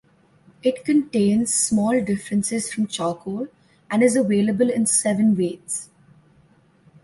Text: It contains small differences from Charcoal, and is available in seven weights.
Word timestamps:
It 0.63 0.83
contains 0.83 1.53
small 1.53 2.03
differences 2.03 2.73
from 2.73 2.87
Charcoal, 2.87 3.49
and 3.91 4.01
is 4.01 4.15
available 4.15 4.71
in 4.71 4.87
seven 4.87 5.37
weights. 5.37 5.91